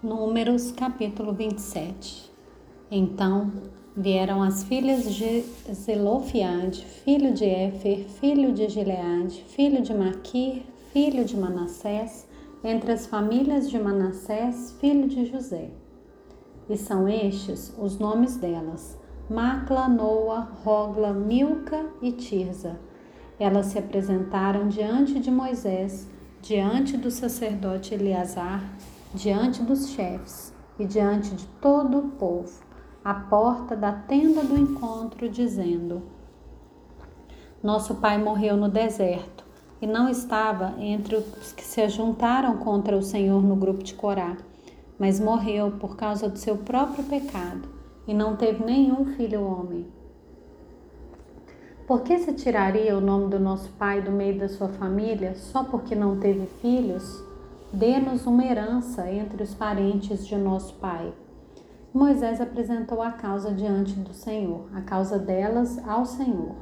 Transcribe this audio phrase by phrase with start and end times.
[0.00, 2.30] Números capítulo 27
[2.88, 3.50] Então
[3.96, 5.40] vieram as filhas de
[5.72, 12.28] Zelofiade, filho de Éfer, filho de Gileade, filho de Maquir, filho de Manassés,
[12.62, 15.68] entre as famílias de Manassés, filho de José.
[16.70, 18.96] E são estes os nomes delas:
[19.28, 22.78] Macla, Noa, Rogla, Milca e Tirza.
[23.36, 26.06] Elas se apresentaram diante de Moisés,
[26.40, 28.62] diante do sacerdote Eleazar,
[29.14, 32.62] diante dos chefes e diante de todo o povo,
[33.02, 36.02] à porta da tenda do encontro, dizendo:
[37.62, 39.44] Nosso pai morreu no deserto
[39.80, 44.36] e não estava entre os que se juntaram contra o Senhor no grupo de Corá,
[44.98, 47.68] mas morreu por causa do seu próprio pecado
[48.06, 49.86] e não teve nenhum filho homem.
[51.86, 55.64] Por que se tiraria o nome do nosso pai do meio da sua família só
[55.64, 57.24] porque não teve filhos?
[57.72, 61.12] Dê-nos uma herança entre os parentes de nosso pai.
[61.92, 66.54] Moisés apresentou a causa diante do Senhor, a causa delas ao Senhor.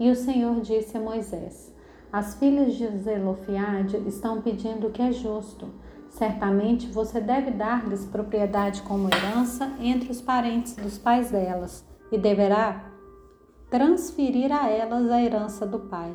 [0.00, 1.70] E o Senhor disse a Moisés:
[2.10, 5.68] As filhas de Zelofiade estão pedindo o que é justo.
[6.08, 12.90] Certamente você deve dar-lhes propriedade como herança entre os parentes dos pais delas, e deverá
[13.68, 16.10] transferir a elas a herança do pai.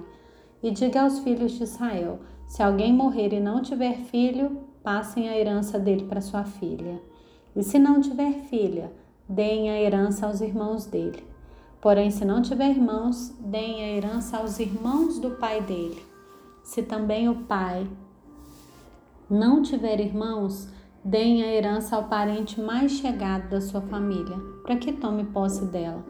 [0.64, 5.38] E diga aos filhos de Israel: se alguém morrer e não tiver filho, passem a
[5.38, 7.02] herança dele para sua filha.
[7.54, 8.92] E se não tiver filha,
[9.28, 11.24] deem a herança aos irmãos dele.
[11.82, 16.02] Porém, se não tiver irmãos, deem a herança aos irmãos do pai dele.
[16.64, 17.86] Se também o pai
[19.30, 20.70] não tiver irmãos,
[21.04, 26.06] deem a herança ao parente mais chegado da sua família, para que tome posse dela.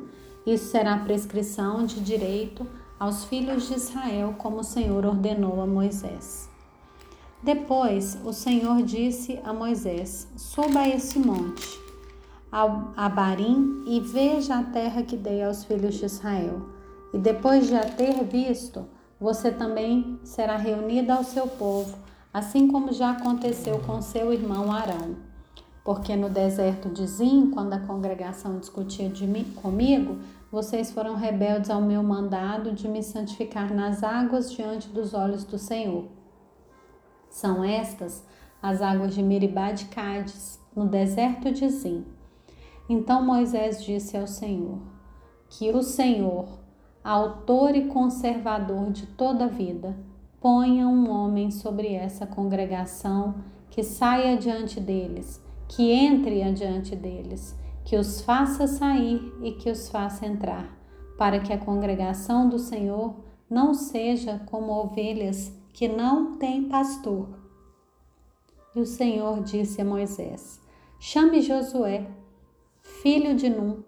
[0.45, 2.67] Isso será prescrição de direito
[3.03, 6.49] aos filhos de Israel, como o Senhor ordenou a Moisés.
[7.43, 11.67] Depois o Senhor disse a Moisés: Suba a esse monte,
[12.49, 16.61] a Barim, e veja a terra que dei aos filhos de Israel.
[17.13, 18.85] E depois de a ter visto,
[19.19, 21.97] você também será reunida ao seu povo,
[22.33, 25.17] assim como já aconteceu com seu irmão Arão.
[25.83, 30.19] Porque no deserto de Zim, quando a congregação discutia de mim, comigo,
[30.53, 35.57] vocês foram rebeldes ao meu mandado de me santificar nas águas diante dos olhos do
[35.57, 36.05] Senhor.
[37.27, 38.23] São estas
[38.61, 42.05] as águas de Meribá de Cádiz, no deserto de Zim.
[42.87, 44.77] Então Moisés disse ao Senhor:
[45.49, 46.45] Que o Senhor,
[47.03, 49.97] autor e conservador de toda a vida,
[50.39, 53.37] ponha um homem sobre essa congregação
[53.71, 59.89] que saia diante deles, que entre adiante deles que os faça sair e que os
[59.89, 60.77] faça entrar,
[61.17, 63.15] para que a congregação do Senhor
[63.49, 67.29] não seja como ovelhas que não têm pastor.
[68.75, 70.59] E o Senhor disse a Moisés:
[70.99, 72.07] Chame Josué,
[72.81, 73.83] filho de Num,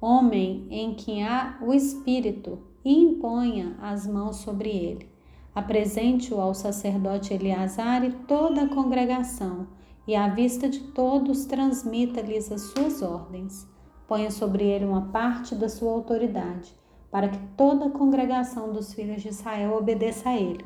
[0.00, 5.08] homem em quem há o Espírito, e imponha as mãos sobre ele.
[5.54, 9.66] Apresente-o ao sacerdote Eleazar e toda a congregação
[10.08, 13.68] e à vista de todos transmita-lhes as suas ordens.
[14.06, 16.74] Ponha sobre ele uma parte da sua autoridade,
[17.10, 20.64] para que toda a congregação dos filhos de Israel obedeça a ele.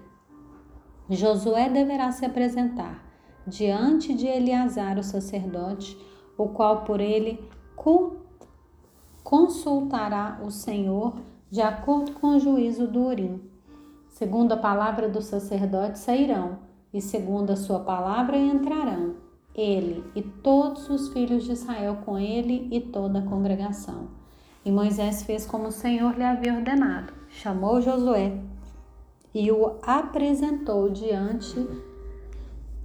[1.10, 3.04] Josué deverá se apresentar
[3.44, 5.98] diante de Eleazar, o sacerdote,
[6.38, 7.44] o qual por ele
[9.24, 11.16] consultará o Senhor
[11.50, 13.42] de acordo com o juízo do Urim.
[14.08, 16.60] Segundo a palavra do sacerdote sairão,
[16.94, 19.21] e segundo a sua palavra entrarão
[19.54, 24.08] ele e todos os filhos de Israel com ele e toda a congregação.
[24.64, 27.12] E Moisés fez como o Senhor lhe havia ordenado.
[27.28, 28.38] Chamou Josué
[29.34, 31.66] e o apresentou diante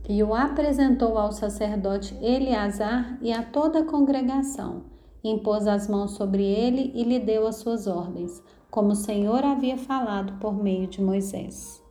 [0.09, 4.83] e o apresentou ao sacerdote Eleazar e a toda a congregação.
[5.23, 8.41] Impôs as mãos sobre ele e lhe deu as suas ordens,
[8.71, 11.83] como o Senhor havia falado por meio de Moisés.